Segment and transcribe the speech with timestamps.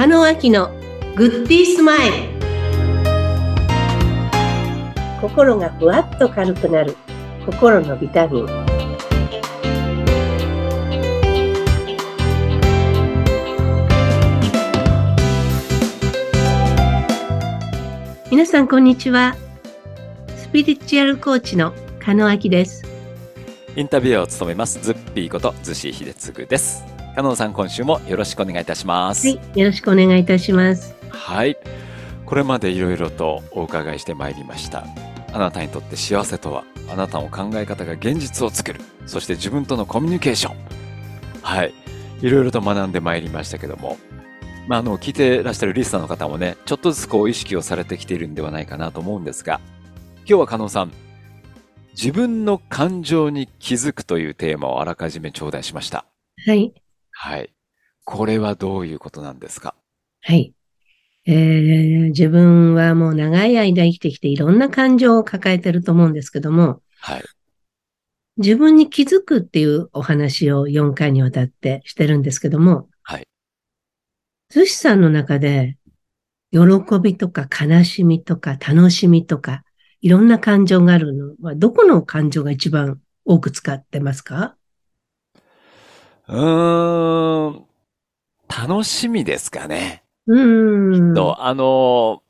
[0.00, 0.70] 加納明の
[1.14, 2.14] グッディースマイル。
[5.20, 6.96] 心がふわっと軽くなる。
[7.44, 8.46] 心のビタミン。
[18.30, 19.36] 皆さんこんにちは。
[20.34, 22.86] スピリチュアルコーチの加納明です。
[23.76, 24.80] インタビューを務めます。
[24.82, 26.99] ズッピーこと逗子秀次です。
[27.16, 29.26] 加納さん今週もよろしくお願いいたします。
[29.26, 30.94] はいよろしくお願いいたします。
[31.10, 31.56] はい。
[32.24, 34.86] これまでいろいろとお伺いしてまいりました。
[35.32, 38.80] あなたにとって幸せとはあなたの考え方が現実を作る。
[39.06, 40.56] そして自分とのコミュニケーション。
[41.42, 41.74] はい。
[42.22, 43.98] いろいろと学んでまいりましたけども。
[44.68, 49.60] まあ、あの聞いてらっしゃるリスナーの方もねちょっとずつこう意識をされてきているんではないかなと思うんですが。
[50.18, 50.92] 今日は加納さん
[51.92, 56.04] 自分の感情に気づくというテーマをあらかじめ頂戴しました。
[56.46, 56.72] はい
[57.22, 57.52] はい。
[58.04, 59.74] これはどういうことなんですか？
[60.22, 60.54] はい。
[61.26, 67.22] えー自分はもう長い間生きてきていろんな感情を抱えてると思うんですけども、はい。
[68.38, 73.26] 自分に気づくっていうお話を4回にわたってしてるんですけども、はい。
[74.48, 75.76] 寿司さんの中で、
[76.52, 76.60] 喜
[77.02, 79.62] びとか悲しみとか楽しみとか、
[80.00, 84.56] いろんな感情があるのは、どこの感情が一番多く使ってますか？
[86.30, 87.66] うーん
[88.48, 91.14] 楽しみですかねうーん。
[91.14, 92.22] と、あの、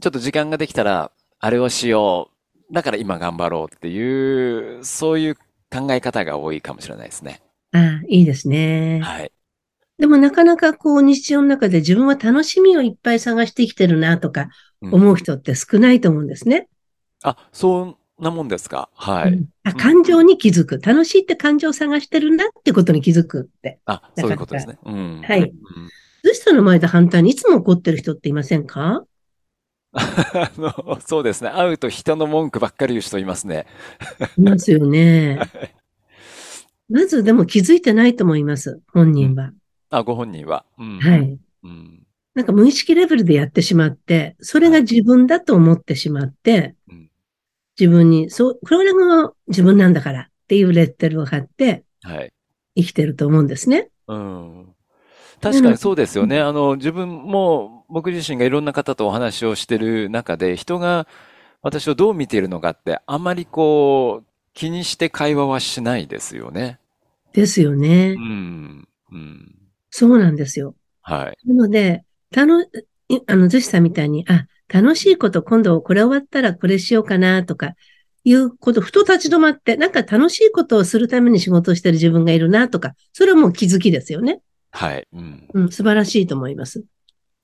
[0.00, 2.30] ちょっと時間ができたら、あれをしよ
[2.70, 2.74] う。
[2.74, 7.40] だから今頑張ろうっていう、そういう考え方が多いかもしれないですね。
[7.72, 9.00] ああ、いいですね。
[9.02, 9.32] はい。
[9.98, 14.48] でもなかなかこう日常の中で自分は楽しみをいっぱい探してきてるなとか
[14.80, 16.68] うん思う人って少ないと思うんですね。
[17.24, 18.88] あ、そんなもんですか？
[18.94, 19.32] はい。
[19.32, 20.80] うんあ感情に気づく。
[20.80, 23.78] 楽しいって感情を探してるなってことに気づくって。
[23.84, 24.78] あ、そういうことですね。
[24.84, 25.22] うん。
[25.22, 25.52] はいうん
[26.24, 29.04] 寿司さんの前で反対にいつも怒ってる人っていませんか？
[29.92, 31.50] あの、そうですね。
[31.50, 33.66] 会うと人の文句ばっかり言う人いますね。
[34.36, 35.38] いますよね。
[36.88, 38.80] まずでも気づいてないと思います。
[38.92, 39.52] 本人は。
[39.90, 40.64] あ、ご本人は。
[40.78, 40.98] うん。
[40.98, 41.38] はい。
[41.62, 42.02] うん。
[42.34, 46.87] なんか無意識レベルでやってしまって、それが自分だと思ってしまってうん、
[47.78, 52.32] 自分に、そう、これが自分なんだからっていうレッテルを貼ってはい。
[52.76, 53.90] 生きてると思うんですね。
[54.06, 54.74] うん。
[55.40, 56.40] 確かにそうですよね。
[56.40, 61.06] あの、自分も、僕自身がいろんな方とお話をしてる中で、人が
[61.62, 66.78] 私をどう見ているのかって、あまりこう、気にして会話はしないですよね。
[67.32, 68.20] ですよねう。
[68.20, 68.88] ん。
[69.12, 69.54] うん。
[69.90, 70.74] そうなんですよ。
[71.02, 71.48] はい。
[71.48, 72.66] なので、たの、い
[73.26, 77.74] あの、寿司さんみたいに、あ、楽しいこと、今度これ終わったらこれしようかなとか、
[78.24, 84.40] いうこと、ふと立ち止まって、なんか楽しいことをするために仕事をしてる自分がいるなとか、それはもう気づきですよね。
[84.70, 85.06] はい。
[85.12, 85.48] うん。
[85.54, 86.84] うん、素晴らしいと思います。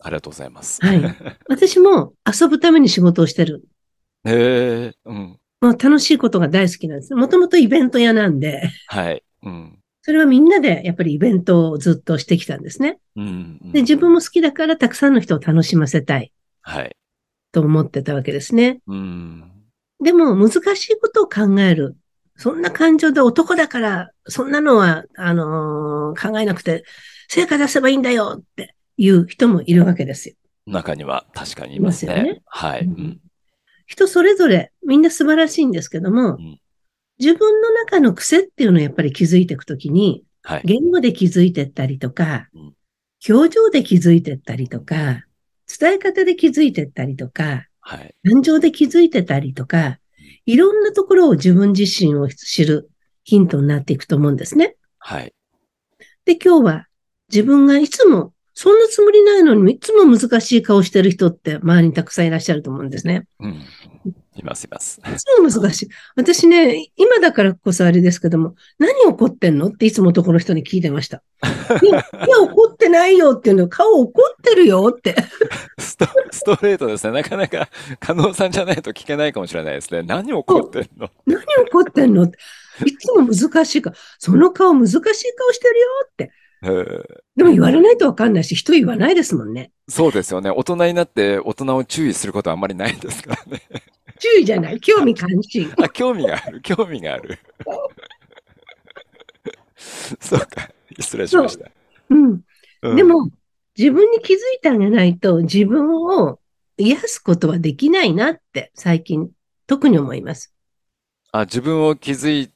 [0.00, 0.84] ありがとうございます。
[0.84, 1.02] はい。
[1.48, 3.64] 私も遊ぶために仕事をしてる。
[4.24, 5.38] へえ、うん。
[5.60, 7.14] もう楽しいことが大好きなんです。
[7.14, 9.22] もともとイベント屋なんで、はい。
[9.42, 9.78] うん。
[10.02, 12.98] それはみんなでやっぱりイベントをずっとしてきたんですね。
[13.16, 13.58] うん。
[13.64, 16.30] うんで、自分も好きだからたくさんの人を楽しませたい
[16.60, 16.94] はい。
[17.54, 18.80] と思ってたわけですね。
[18.88, 19.50] うん。
[20.02, 21.96] でも難しいことを考える。
[22.36, 26.84] そんな感情で男だから、そんなのは、あのー考えなくて、
[27.28, 30.34] 成果出せばいいんだよっていう人もいるわけですよ。
[30.66, 32.42] 中には確かにいますいますよねね。
[32.46, 32.80] はい。
[32.80, 33.20] うん。
[33.86, 36.58] 人それぞれみんな素晴らしいんですけども、うん
[37.20, 40.62] 自分の中の癖っていうのをやっぱり気づいていくときに、はい。
[40.64, 42.74] 言語で気づいていったりとかうん、
[43.28, 45.24] 表情で気づいていったりとか、
[45.78, 48.14] 伝え方で気づいていったりとか、はい。
[48.28, 49.98] 感情で気づいてたりとか、
[50.46, 52.90] いろんなところを自分自身を知る
[53.24, 54.76] ヒントになっていくと思うんですね。
[54.98, 55.34] はい。
[56.24, 56.86] で、今日は
[57.30, 63.26] 自分がいつも、そんなつもりないのに、いつも難しい顔してる人って周りにたくさんいらっしゃると思うんですね。
[63.40, 63.62] うん。
[64.36, 65.00] います、います。
[65.00, 65.88] いつも難しい。
[66.16, 71.22] 私ね、今だからこそあれですけども、何怒ってんのっていつも男の人に聞いてました。
[71.82, 75.14] いや、 いや怒ってないよっていうの、顔怒ってるよって。
[75.78, 77.12] スト、ストレートですね。
[77.12, 77.68] なかなか、
[78.00, 80.02] 加納さんじゃないと聞けないかもしれないですね。
[80.02, 81.08] 何起こってんの？
[81.26, 81.40] 何
[81.70, 82.38] 怒ってんのって。
[82.86, 86.32] いつも難しいから、その顔難しい顔してるよって。
[86.64, 89.72] えーでも言われないとわかんないし、人言わないですもんね。
[89.88, 90.50] そうですよね。
[90.50, 93.62] 大人になって大人を注意することはあんまりないですからね。
[94.20, 94.80] 注意じゃない。
[94.80, 95.72] 興味関心。
[95.82, 96.60] あ、興味がある。
[96.62, 97.38] 興味がある。
[100.20, 100.70] そうか。
[100.98, 101.70] 失礼しました。
[102.10, 102.40] うん。
[102.82, 103.30] うんで、も、
[103.76, 106.38] 自分に気づいてあげないと、自分を
[106.76, 109.30] 癒すことはできないなって、最近、
[109.66, 110.54] 特に思います。
[111.32, 112.50] あ、自分を気づい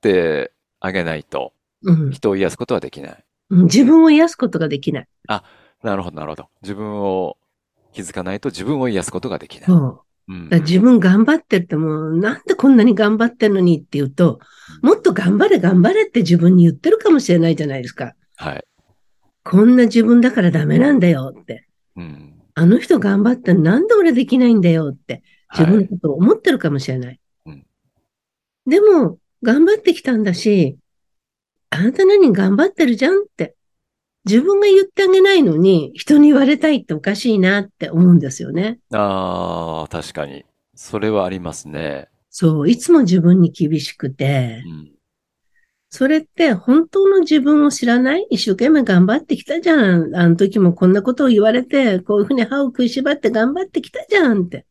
[0.00, 1.52] てあげないと、
[1.82, 2.10] うん。
[2.12, 3.24] 人を癒すことはできない。
[3.52, 5.06] うん自分を癒すことができない。
[5.82, 6.48] なるほど、なるほど。
[6.62, 7.36] 自分を
[7.92, 9.66] 気づかないと自分を癒すことができない。
[9.66, 10.00] そう。
[10.28, 14.38] うん自分頑張ってってもう、なんでこんなに頑張ってんのにって言うと、
[14.82, 18.14] もっと頑張れ頑張れって自分に言ってるかもしれないじゃないですか。
[18.36, 18.64] はい。
[19.44, 21.66] こんな自分だからダメなんだよって。
[21.96, 22.34] うん。
[22.54, 25.22] あの人頑張ってなんで俺できないんだよって。
[25.52, 25.84] 自分はい。
[25.84, 27.20] のことを思ってるかもしれない。
[27.46, 27.66] うん
[28.64, 30.78] でも、頑張ってきたんだし、
[31.74, 33.56] あなた何頑張ってるじゃんって。
[34.24, 38.78] 自分が言ってあげないのに、人に言われたいっておかしいなって思うんですよね。
[38.92, 40.44] ああ、確かに。
[40.74, 42.08] それはありますね。
[42.30, 44.92] そう、いつも自分に厳しくてう、ん。
[45.90, 48.26] それって本当の自分を知らない？
[48.30, 50.14] 一生懸命頑張ってきたじゃん。
[50.14, 54.66] あの時もこんなことを言われて、こういうふうに歯を食いしばって頑張ってきたじゃんって。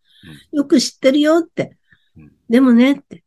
[0.52, 1.78] よく知ってるよって
[2.16, 2.32] うん。
[2.50, 3.24] でもねって。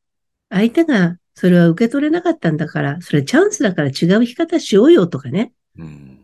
[0.48, 5.52] 相手がそれは受け取れなかったんだから、それチャンスだから違う生き方しようよとかね。
[5.78, 6.18] うん。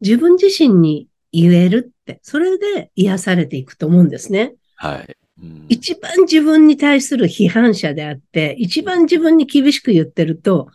[0.00, 2.20] 自分自身に言えるって。
[2.22, 4.54] それで癒されていくと思うんですね。
[4.74, 5.16] はい。
[5.42, 5.66] うん。
[5.68, 10.68] 一番自分に対する批判者であって、一番自分に厳しく言ってると、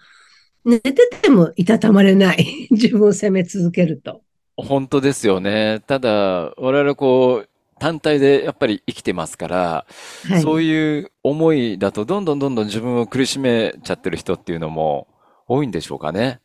[0.64, 2.68] 寝ててもいたたまれない。
[2.72, 4.22] 自分を責め続けると。
[4.56, 5.82] 本当ですよね。
[5.86, 7.50] ただ、我々こう、
[7.80, 9.86] 単体でやっぱり生きてますから、
[10.28, 10.42] はい。
[10.42, 15.08] そういう思いだとどんどんどんどん自分を苦しめちゃってる人っていうのも
[15.48, 16.40] 多いんでしょうかね。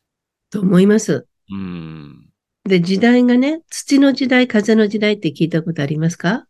[0.50, 1.26] と思います。
[1.50, 2.30] うん。
[2.64, 6.46] で、時代がね、土の時代、風の時代って聞いたことありますか？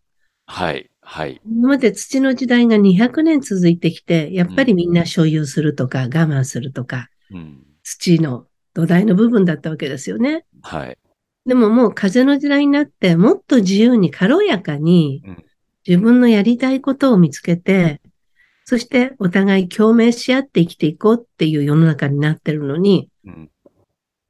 [0.47, 0.91] はい。
[1.03, 1.41] はい。
[1.45, 7.65] 今まで土の時代が200年続いてきて、やっぱりみんな所有するとか我慢するとか、うん。
[7.83, 10.45] 土の土台の部分だったわけですよね。
[10.63, 10.99] はい。
[11.47, 15.45] でももう風の時代になって、もっと自由に軽やかにうん
[15.87, 18.01] 自分のやりたいことを見つけて、
[18.65, 23.51] そしてお互い共鳴し合って生きていこうっていう世の中になってるのに、うん。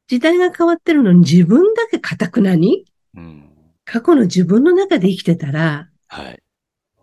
[0.07, 2.85] 時代が変わってるのに自分だけ堅くなに
[3.17, 3.51] うん。
[3.85, 6.43] 過去の自分の中で生きてたら、はい。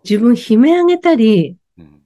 [0.08, 2.02] 自分悲鳴上げたり、うん。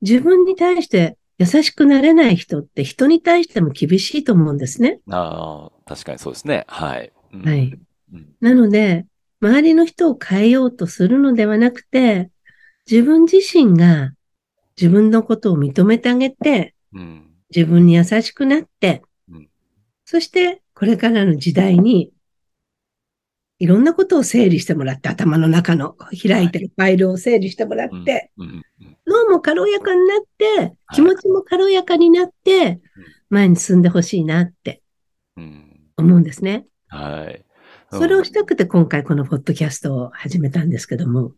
[0.00, 5.00] 自分に対して優しくなれない人って人に対しても厳しいと思うんですね。
[5.10, 6.64] ああ、確かにそうですね。
[6.66, 7.12] はい。
[7.32, 7.78] うんはい。
[8.12, 8.28] うん。
[8.40, 9.06] なので、
[9.40, 12.30] 周りの人を変えようとするのではなくて、
[12.90, 14.12] 自分自身が
[14.76, 17.30] 自分のことを認めてあげて、うん。
[17.54, 19.48] 自分に優しくなってうん、
[20.04, 22.12] そしてこれからの時代に、
[23.58, 28.64] いろんなことを整理してもらって、頭の中の開いてるファイルを整理してもらって、うん。
[29.06, 29.12] うん。
[29.12, 32.80] 脳も軽やかになって、気持ちも軽やかになって、
[33.30, 34.82] 前に進んでほしいなって
[35.36, 35.90] うん。
[35.96, 36.66] 思うんですね。
[36.88, 37.44] はい。
[37.90, 41.32] それをうんしたくて今回このポッドキャストを始めたんですけども、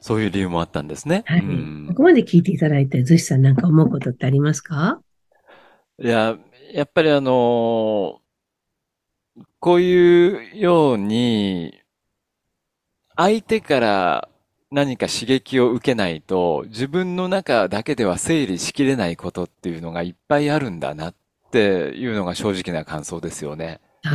[0.00, 1.24] そういう理由もあったんですね。
[1.26, 1.40] はい。
[1.40, 5.00] うんここまで聞いていただいて、ズシさんなんか思うことってありますか？
[5.98, 6.38] いや、
[6.72, 8.20] やっぱりあの
[9.60, 11.80] こういうように、
[13.14, 14.28] 相手から
[14.72, 21.14] 何か刺激を受けないと、自分の中だけでは整理しきれないことっていうのがいっぱいあるんだなっ
[21.50, 21.58] て
[21.96, 23.80] いうのが正直な感想ですよね。
[24.04, 24.10] あ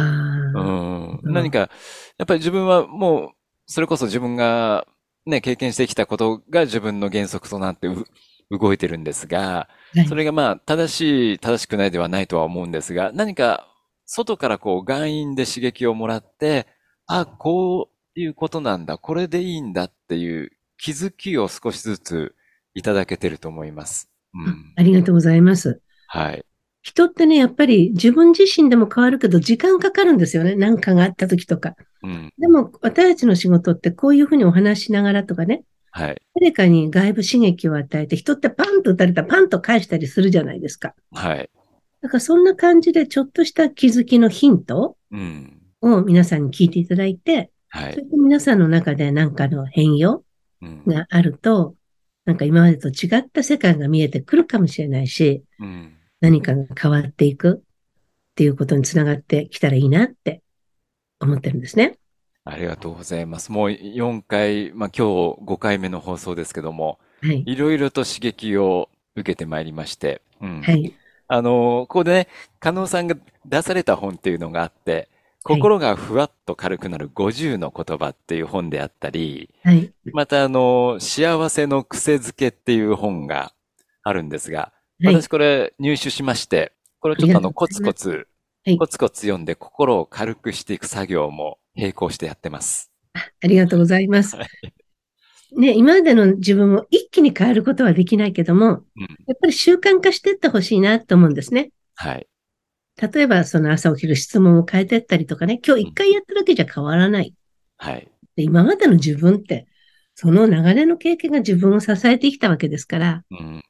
[0.53, 1.19] うあ、ん。
[1.23, 3.31] うん何か、やっぱり自分はもう、
[3.67, 4.85] それこそ自分が
[5.25, 8.05] ね、経験してきたことが自分の原則となってう
[8.51, 13.67] 動いてるんですが、はいそれがまあ、正しい、正しくないではないとは思うんですが、何か、
[14.05, 16.67] 外からこう、外因で刺激をもらって、
[17.07, 22.35] あ、こういうことなんだ、これでいいんだっていう気づきを少しずつ
[22.73, 24.09] いただけてると思います。
[24.33, 24.73] うん。
[24.75, 25.81] ありがとうございます。
[26.07, 26.45] はい。
[26.81, 30.55] 人ってね、やっぱり自分自身でも変わるけど、時間かかるんですよね。
[30.55, 31.75] 何かがあった時とか。
[32.03, 32.33] うん。
[32.37, 36.21] でも、私たちの仕事ってこういうふうにお話ししながらとかね、はい。
[36.39, 40.93] 誰かに外部刺激を与えて、人ってパンと打たれたらパンと返したりするじゃないですか。
[41.11, 41.49] はい。
[42.01, 45.61] だからそんな感じでちょっとした気づきのヒントうん。
[45.81, 47.93] を皆さんに聞いていただいて、はい。
[47.93, 50.23] そ皆さんの中で何かの変容
[50.61, 50.83] うん。
[50.85, 51.75] があると、
[52.25, 55.93] なんか今までと違った世界が見えてくるかもしれないし、うん。
[56.19, 60.41] 何かが変わっていくっていうことにつながってきたらいいなって
[61.19, 61.97] 思ってるんですね。
[62.43, 63.51] ありがとうございます。
[63.51, 67.43] もう4回、まあ今日5回目の放送ですけども、はい。
[67.45, 70.61] いろいろと刺激を受けてまいりまして、うん。
[70.61, 70.93] はい。
[71.27, 72.27] あの、ここでね、
[72.59, 75.09] 加納さんが出された本っていうのがあって、
[75.47, 79.91] 心がふわっと軽くなる50の言葉っていう本であったり、はい。
[80.13, 83.53] またあの、幸せの癖づけっていう本が
[84.03, 84.71] あるんですが、
[85.03, 85.21] はい。
[85.21, 88.27] 私これ入手しまして、これをちょっとあの、コツコツ
[88.67, 92.91] はい、コツコツ読んで心を軽くしていく作業も並行してやってます。
[93.13, 94.47] ありがとうございますはい。
[95.55, 98.73] ね、今までの自分を一気に変えることはできないけども、うん。
[98.73, 101.71] やっぱり習慣化していってほしいなと思うんですね。
[101.95, 102.27] はい。
[102.99, 107.33] 例えばその朝起きる質問を変えてったりとかね、今日一回やっただけじゃ変わらない。
[107.77, 108.07] はい。
[108.35, 109.67] で今までの自分って、
[110.15, 113.63] その流れの経験が自分を支えてきたわけですから、うん。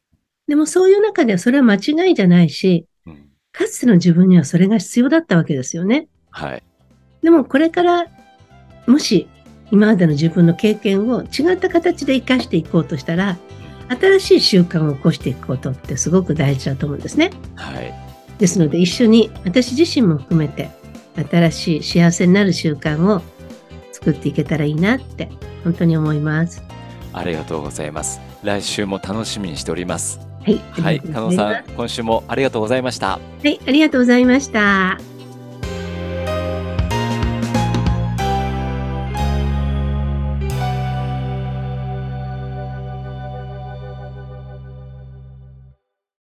[0.48, 3.30] でもそういう中ではそれは間違いじゃないし、うん。
[3.52, 6.08] かつての自分にはそれが必要だったわけですよね。
[6.30, 6.64] はい。
[7.22, 8.08] でもこれから、
[8.86, 9.28] もし
[9.72, 13.38] 今までの自分の経験を違った形で活かしていこうとしたら、
[13.90, 17.32] 新しい習慣を起こしていくことってすごく大事だと思うんですね。
[17.56, 18.07] はい。
[18.38, 20.70] ですので一緒に私自身も含めて
[21.30, 23.22] 新しい幸せになる習慣を
[23.92, 25.30] 作っていけたらいいなって
[25.64, 26.64] 本当に思います。
[27.14, 28.22] ありがとうございます。
[28.44, 30.20] 来週も楽しみにしております。
[30.46, 30.62] はい。
[30.72, 31.00] はい。
[31.00, 33.08] 加納さん、今週もありがとうございました。
[33.08, 35.07] はい、ありがとうございました。